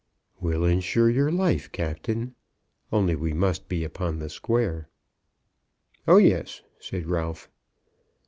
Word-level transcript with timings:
"We'll 0.39 0.63
insure 0.65 1.11
your 1.11 1.31
life, 1.31 1.71
Captain. 1.71 2.33
Only 2.91 3.15
we 3.15 3.33
must 3.33 3.69
be 3.69 3.83
upon 3.83 4.17
the 4.17 4.29
square." 4.29 4.89
"Oh, 6.07 6.17
yes," 6.17 6.63
said 6.79 7.05
Ralph. 7.05 7.51